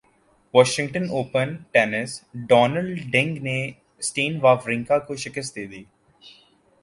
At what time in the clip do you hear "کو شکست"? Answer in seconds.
4.99-5.55